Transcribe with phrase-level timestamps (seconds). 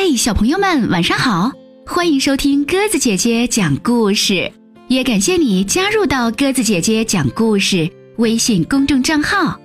[0.00, 1.50] 嗨，小朋友们，晚上好！
[1.84, 4.52] 欢迎收听鸽子姐姐讲故事，
[4.86, 9.58] 也感谢你加入到鸽子姐姐讲故事微信公众账号。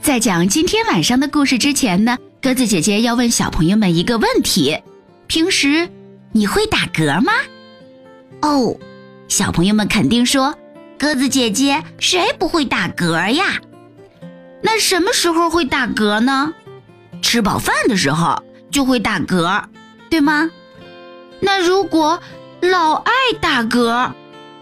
[0.00, 4.78] 在讲今天晚上的故事之前呢，鸽子姐姐要问小朋友们一个问题：
[5.26, 5.88] 平时
[6.30, 7.32] 你会打嗝吗？
[8.42, 8.76] 哦，
[9.26, 10.54] 小朋友们肯定说，
[10.96, 13.60] 鸽子姐姐谁不会打嗝呀？
[14.62, 16.54] 那什么时候会打嗝呢？
[17.20, 18.40] 吃饱饭的时候
[18.76, 19.62] 就会打嗝，
[20.10, 20.50] 对吗？
[21.40, 22.20] 那如果
[22.60, 24.12] 老爱打嗝，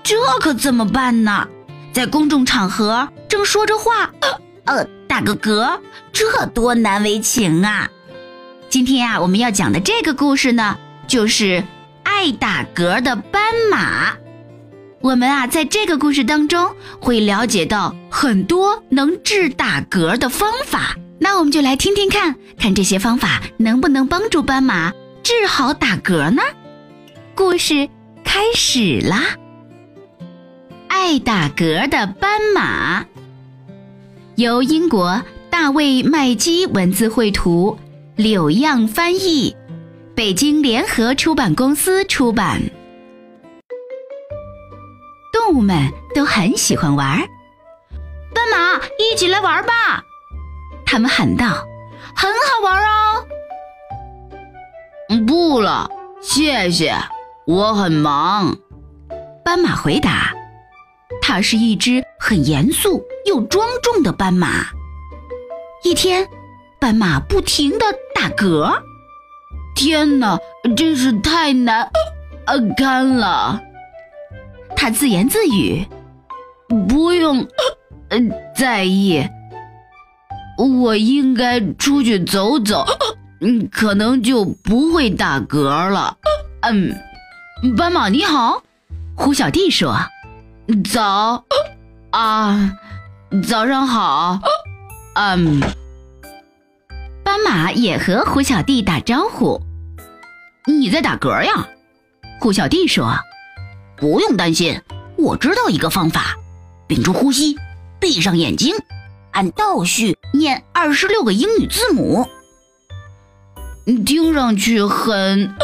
[0.05, 1.48] 这可怎么办呢？
[1.92, 4.12] 在公众场合正说着话，
[4.66, 5.80] 呃，打个嗝，
[6.12, 7.91] 这多难为情啊！
[8.70, 11.64] 今天啊，我们要讲的这个故事呢，就是
[12.05, 14.12] 爱打嗝的斑马。
[15.00, 20.94] 我们啊，在这个故事当中会了解到很多能治打嗝的方法。
[21.18, 26.42] 那我们就来听听看，看这些方法能不能帮助斑马治好打嗝呢？
[27.34, 27.88] 故事
[28.25, 29.36] 开始啦！
[30.88, 33.05] 爱打嗝的斑马，
[34.36, 37.78] 由英国大卫麦基文字绘图，
[38.16, 39.56] 柳样翻译，
[40.14, 42.60] 北京联合出版公司出版。
[45.33, 47.19] 动物们都很喜欢玩，
[48.33, 50.05] 斑马，一起来玩吧！
[50.95, 51.47] 他们喊道
[52.14, 53.27] ：“很好玩哦！”
[55.27, 55.91] 不了，
[56.23, 56.95] 谢谢，
[57.48, 58.56] 我很忙。
[59.45, 60.33] 斑马回答
[61.20, 64.67] ：“它是一只很严肃又庄重的斑马。”
[65.83, 66.28] 一天，
[66.81, 67.84] 斑马不停地
[68.15, 68.81] 打嗝。
[69.75, 70.39] 天哪，
[70.77, 71.91] 真是太难
[72.47, 73.61] 呃干了！
[74.77, 75.84] 他自言自语
[76.89, 77.45] ：“不用
[78.11, 78.19] 呃
[78.55, 79.28] 在意。”
[80.56, 82.86] 我应该出去走走，
[83.41, 86.16] 嗯，可能就不会打嗝了。
[86.62, 86.94] 嗯，
[87.77, 88.62] 斑马你好，
[89.16, 89.97] 胡小弟说
[90.91, 91.44] ：“早
[92.10, 92.72] 啊，
[93.47, 94.41] 早上好。”
[95.15, 95.60] 嗯，
[97.25, 99.60] 斑马也和胡小弟打招呼
[100.66, 101.66] ：“你在打嗝呀？”
[102.41, 103.15] 胡小弟说
[103.97, 104.81] ：“不用担心，
[105.16, 106.36] 我知道一个方法，
[106.86, 107.56] 屏住呼吸，
[108.00, 108.75] 闭上眼睛。”
[109.34, 112.27] 按倒序念二十六个英语字母，
[114.06, 115.55] 听上去很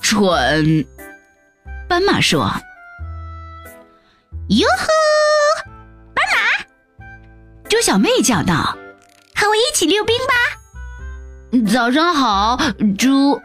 [0.00, 0.86] 蠢。
[1.88, 2.52] 斑马说
[4.48, 4.86] ：“哟呵，
[6.14, 6.36] 斑马！”
[7.68, 8.76] 猪小妹叫道
[9.34, 10.34] ：“和我一起溜冰吧！”
[11.72, 12.58] 早上好，
[12.98, 13.40] 猪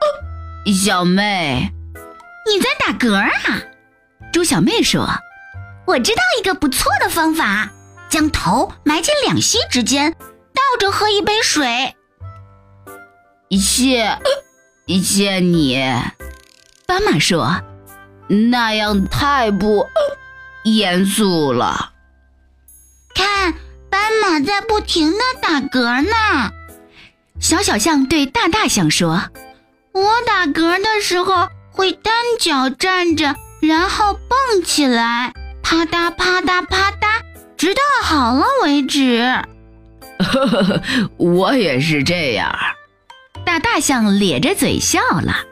[0.84, 1.72] 小妹。
[2.50, 3.62] 你在打嗝啊？
[4.34, 5.08] 猪小妹说
[5.88, 7.72] ：“我知道一个不错的方法。”
[8.12, 10.12] 将头埋进两膝之间，
[10.54, 11.96] 倒着喝一杯水。
[13.50, 14.20] 谢，
[14.86, 15.82] 谢你。
[16.86, 17.62] 斑马说
[18.52, 19.88] ：“那样太不
[20.66, 21.94] 严肃了。”
[23.16, 23.54] 看，
[23.90, 26.52] 斑马在不停的打嗝呢。
[27.40, 29.24] 小小象对大大象说
[29.94, 35.34] ：“我打嗝的时候会单脚站着，然后蹦起来，
[35.64, 36.98] 啪嗒啪嗒啪嗒。”
[37.62, 39.22] 直到好了为止。
[40.18, 40.82] 呵呵呵，
[41.18, 42.52] 我也是这样。
[43.46, 45.46] 大大象咧着嘴笑了。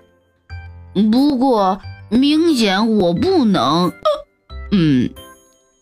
[1.12, 3.94] 不过明显我不能。
[4.74, 5.12] 嗯，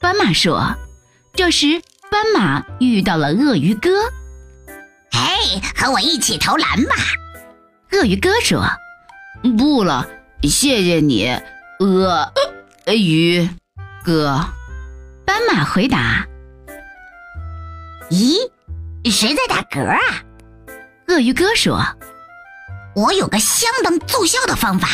[0.01, 0.75] 斑马说。
[1.33, 3.89] 这时，斑马遇到了鳄鱼哥。
[5.09, 6.95] 嘿，和我一起投篮吧。
[7.93, 8.67] 鳄鱼哥说。
[9.57, 10.05] 不了，
[10.43, 11.29] 谢谢你，
[11.79, 12.29] 鳄
[12.93, 13.47] 鱼
[14.03, 14.43] 哥。
[15.27, 16.25] 斑马回答
[18.09, 18.49] ：“咦，
[19.11, 19.99] 谁在打嗝啊？”
[21.09, 21.85] 鳄鱼哥说
[22.95, 24.87] ：“我有个相当奏效的方法，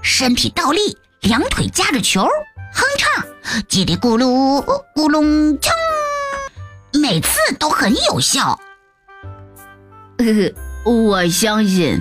[0.00, 2.22] 身体倒立，两腿夹着球，
[2.72, 3.24] 哼唱，
[3.68, 5.72] 叽里咕噜咕隆锵，
[7.00, 8.60] 每次都很有效。”
[10.18, 10.54] 呵呵，
[10.88, 12.00] 我相信。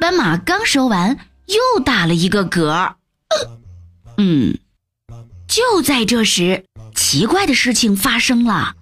[0.00, 2.94] 斑马刚说完，又打了一个嗝。
[4.16, 4.58] 嗯，
[5.46, 6.64] 就在这时。
[6.94, 8.74] 奇怪的事情发生了，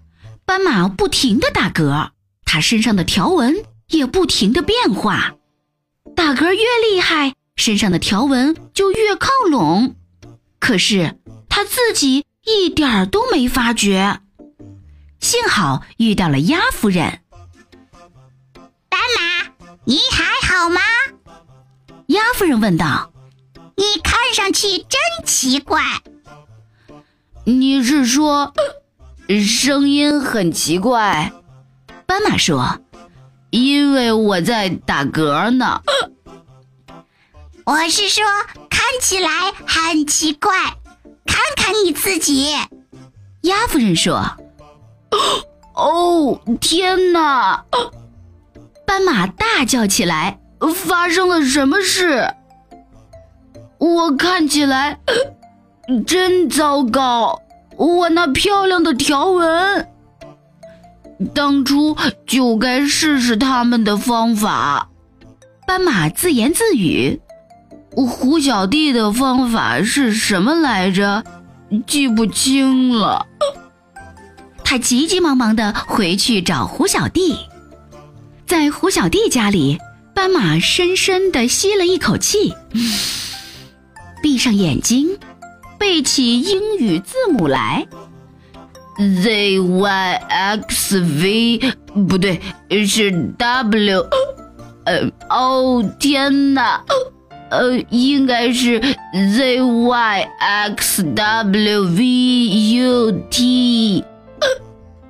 [0.44, 2.10] 斑马不停地打嗝，
[2.44, 5.34] 它身上的条纹也不停的变化。
[6.16, 9.96] 打嗝越厉害，身上的条纹就越靠拢。
[10.58, 11.18] 可是
[11.48, 14.20] 它自己一点儿都没发觉。
[15.20, 17.20] 幸好遇到了鸭夫人。
[18.88, 19.52] 斑马，
[19.84, 20.80] 你还好吗？
[22.06, 23.12] 鸭夫人问道。
[23.76, 25.82] 你看上去真奇怪。
[27.48, 28.52] 你是说，
[29.42, 31.32] 声音很奇怪？
[32.04, 32.80] 斑马说
[33.48, 35.80] ：“因为我在打嗝呢。”
[37.64, 38.22] 我是说
[38.68, 39.30] 看起来
[39.66, 40.52] 很奇怪。
[41.24, 42.54] 看看你自己。
[43.40, 44.36] 鸭夫人说
[45.74, 47.64] ：“哦，天哪！”
[48.84, 50.38] 斑马大叫起来
[50.74, 52.34] ：“发生了什么事？
[53.78, 55.00] 我看起来
[56.06, 57.40] 真糟糕！
[57.76, 59.88] 我那漂亮的条纹，
[61.34, 61.96] 当初
[62.26, 64.90] 就该试试他们的方法。”
[65.66, 67.20] 斑马自言自语
[67.94, 71.24] ：“胡小弟的方法是什么来着？
[71.86, 73.26] 记不清了。”
[74.64, 77.36] 他急急忙忙地回去找胡小弟。
[78.46, 79.78] 在胡小弟家里，
[80.14, 82.54] 斑马深深地吸了一口气，
[84.22, 85.18] 闭上眼睛，
[85.88, 87.86] 背起英语字母来
[89.22, 91.58] ：z y x v，
[92.06, 92.38] 不对，
[92.86, 94.06] 是 w。
[94.84, 96.82] 呃，哦，天哪，
[97.48, 98.78] 呃，应该是
[99.32, 102.04] z y x w v
[102.74, 104.04] u t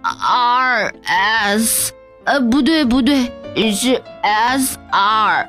[0.02, 1.92] r s。
[2.22, 3.28] 呃，不对不对，
[3.74, 5.48] 是 S R。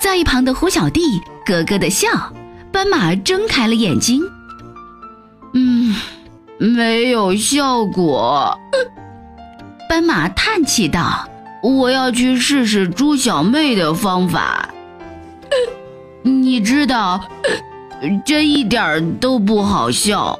[0.00, 1.02] 在一旁的胡小弟
[1.44, 2.08] 咯咯的笑，
[2.72, 4.22] 斑马睁开了眼睛。
[5.54, 5.94] 嗯，
[6.58, 8.58] 没有效果。
[9.88, 11.28] 斑马叹气道
[11.62, 14.68] ：“我要去试试猪小妹的方法。
[16.22, 17.20] 你知道，
[18.24, 20.38] 这一点都不好笑。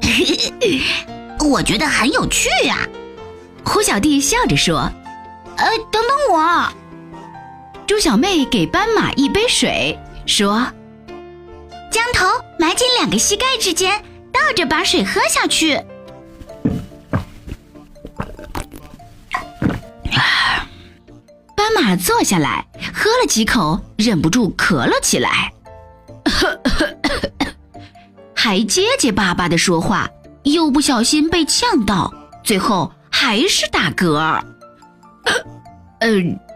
[1.50, 2.86] 我觉得很有趣呀。”
[3.64, 4.88] 胡小弟笑着说
[5.58, 6.68] ：“呃，等等我。”
[7.88, 10.66] 猪小妹给斑马一杯水，说
[11.90, 12.26] ：“将头
[12.58, 14.02] 埋进两个膝盖之间，
[14.32, 15.74] 倒着把水喝下去。”
[21.56, 25.52] 斑马坐下来，喝了几口，忍不住咳了起来，
[28.34, 30.08] 还结结巴巴的说话，
[30.42, 32.12] 又不小心被呛到，
[32.44, 32.92] 最后。
[33.18, 34.42] 还是打嗝，
[36.00, 36.08] 呃，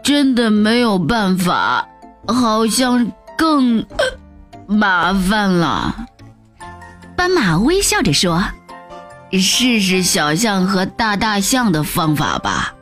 [0.03, 1.87] 真的没有办法，
[2.27, 3.85] 好像更
[4.67, 6.07] 麻烦了。
[7.15, 8.43] 斑马微笑着说
[9.33, 12.73] ：“试试小象和大大象的方法吧。”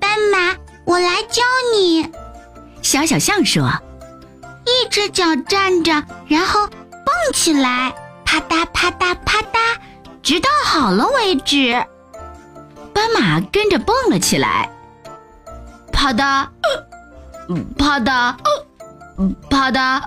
[0.00, 1.42] 斑马，我来教
[1.74, 2.10] 你。
[2.82, 3.70] 小小象说
[4.66, 7.94] ：“一只脚站着，然后蹦起来，
[8.24, 9.76] 啪嗒啪嗒啪嗒，
[10.22, 11.84] 直到好了为止。”
[12.92, 14.70] 斑马跟着蹦了起来，
[15.92, 16.46] 啪嗒，
[17.76, 18.34] 啪嗒，
[19.48, 20.02] 啪嗒，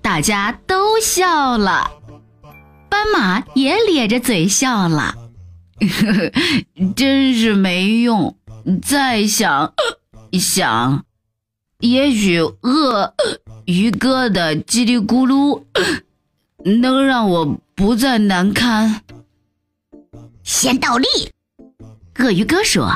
[0.00, 1.90] 大家都笑了，
[2.88, 5.14] 斑马也咧着嘴笑了，
[6.96, 8.36] 真是没用。
[8.82, 9.74] 再想
[10.32, 11.04] 想，
[11.80, 13.14] 也许鳄
[13.66, 15.62] 鱼哥的叽里咕噜
[16.64, 19.02] 能让我不再难堪。
[20.42, 21.06] 先倒立。
[22.18, 22.90] 鳄鱼哥说：“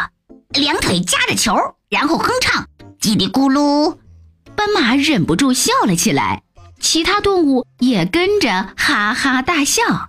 [0.57, 1.55] 两腿夹着球，
[1.91, 2.67] 然后哼唱，
[2.99, 3.99] 叽里咕噜。”
[4.59, 6.43] 斑马忍不住笑了起来，
[6.81, 10.09] 其他动物也跟着哈哈大笑。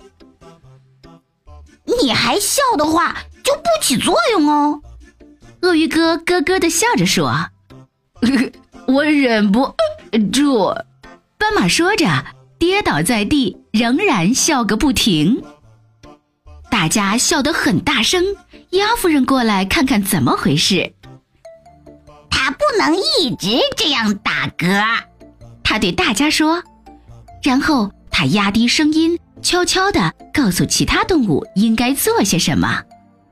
[2.02, 4.82] 你还笑的话，就不起作用哦。
[5.62, 7.52] 鳄鱼哥咯咯的笑着说
[8.88, 9.76] ：“我忍不
[10.34, 10.74] 住。”
[11.38, 12.08] 斑马说着，
[12.58, 15.44] 跌倒在地，仍然笑个不停。
[16.72, 18.36] 大家笑得很大声。
[18.72, 20.94] 鸭夫人过来看看怎么回事。
[22.50, 24.84] 不能一直这样打嗝，
[25.64, 26.64] 他对大家说。
[27.44, 32.84] 然后他压低声音，悄悄地告诉其他动物应该做些什么。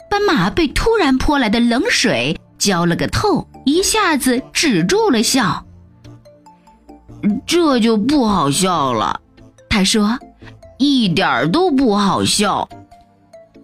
[0.10, 5.66] 斑马被突然泼来的冷水浇了个透，一下子止住了笑。
[7.46, 9.20] 这就不好笑了，
[9.70, 10.18] 他说，
[10.78, 12.68] 一点儿都不好笑。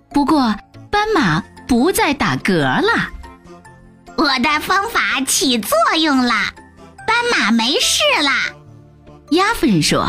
[0.09, 0.55] 不过
[0.91, 1.43] 斑马。
[1.65, 3.09] 不再打嗝了，
[4.17, 6.33] 我的方法起作用了，
[7.05, 8.31] 斑马没事了。
[9.31, 9.99] 鸭夫人说：“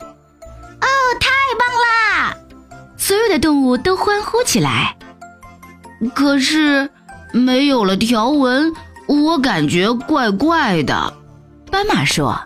[0.00, 0.86] 哦，
[1.20, 1.28] 太
[1.58, 2.36] 棒啦！”
[2.96, 4.96] 所有的动物都欢呼起来。
[6.14, 6.90] 可是
[7.32, 8.72] 没有了条纹，
[9.06, 11.14] 我感觉怪怪的。
[11.70, 12.40] 斑马说：“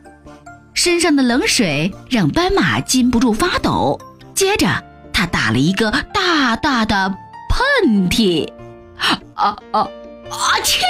[0.75, 4.01] 身上的冷水让斑马禁不住发抖。”
[4.35, 4.67] 接着，
[5.13, 7.15] 他打了一个大大的。
[7.83, 8.53] 喷嚏，
[9.37, 9.89] 啊啊
[10.31, 10.61] 啊！
[10.63, 10.81] 切，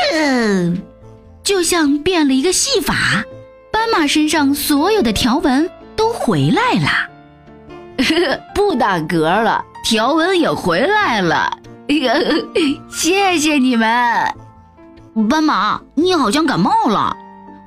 [1.42, 3.24] 就像变了一个戏法，
[3.70, 11.58] 斑马身上所有的条纹都回来了， 不打嗝了，条纹也回来了。
[12.90, 14.34] 谢谢你们。
[15.28, 17.14] 斑马，你好像感冒了。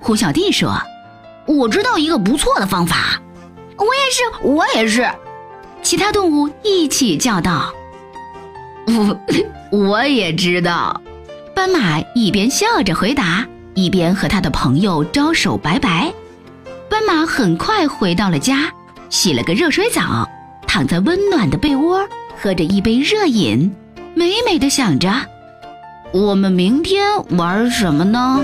[0.01, 0.81] 胡小弟说
[1.45, 3.21] ：“我知道一个不错的方法。”
[3.77, 5.07] 我也是，我也是。
[5.83, 7.71] 其他动物一起叫道
[8.87, 9.19] ：“我
[9.77, 10.99] 我也知道。”
[11.57, 16.13] 斑马一边笑着回答，一边和他的朋友招手拜拜。
[16.87, 18.71] 斑马很快回到了家，
[19.09, 20.29] 洗了个热水澡，
[20.67, 22.07] 躺在温暖的被窝，
[22.39, 23.73] 喝着一杯热饮，
[24.13, 25.11] 美美的想着
[26.13, 27.03] ：“我们明天
[27.35, 28.39] 玩什么呢？”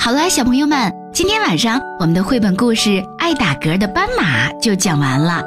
[0.00, 2.88] 好了，小朋友们，今天晚上我们的绘本故事
[3.18, 5.44] 《爱打嗝的斑马》就讲完了。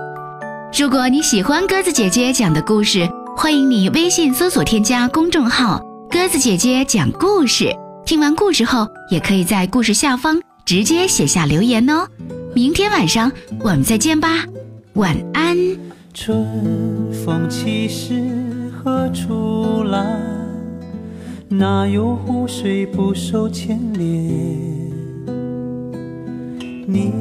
[0.78, 5.80] 如果你喜欢鸽子姐姐讲的故事，欢迎你微信搜索添加公众号
[6.10, 7.72] “鸽子姐姐讲故事”。
[8.04, 12.08] 听完故事后，也可以在故事下方直接写下留言哦。
[12.56, 14.44] 明天晚上我们再见吧，
[14.94, 15.56] 晚安。
[16.16, 18.16] 春风起时
[18.84, 20.20] 何处来？
[21.48, 24.10] 哪有湖水不受牵连？
[26.88, 27.14] 你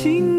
[0.00, 0.37] 情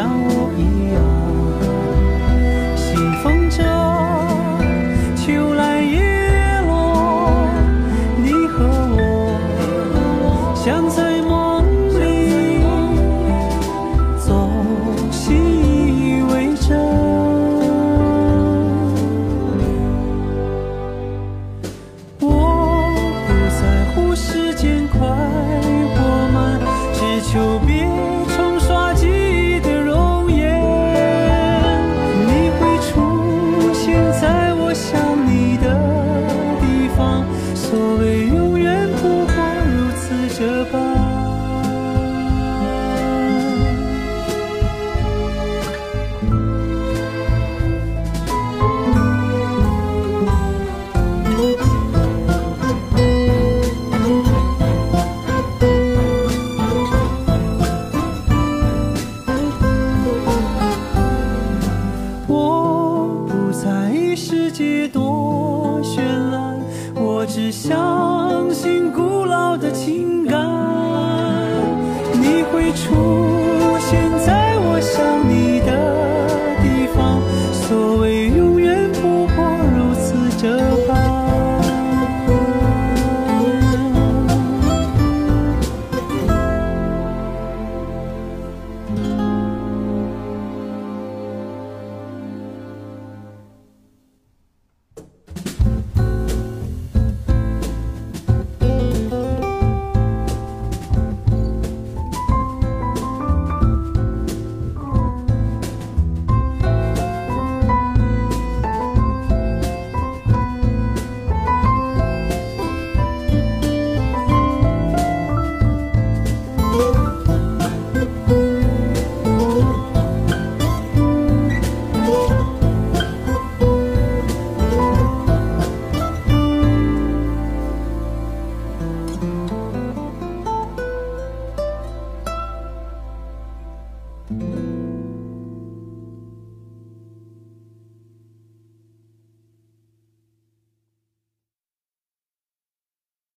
[0.00, 0.64] 像我一
[0.94, 0.98] 样，
[2.74, 2.88] 信
[3.22, 3.60] 奉着
[5.14, 6.00] 秋来叶
[6.66, 7.36] 落？
[8.16, 8.64] 你和
[8.96, 8.98] 我
[10.56, 11.62] 像在梦
[12.00, 12.64] 里，
[14.24, 14.50] 总
[15.12, 16.70] 信以为真。
[22.20, 22.24] 我
[23.26, 23.28] 不
[23.60, 23.60] 在
[23.92, 24.98] 乎时间快
[25.94, 25.98] 或
[26.32, 26.58] 慢，
[26.94, 26.98] 只
[27.30, 27.58] 求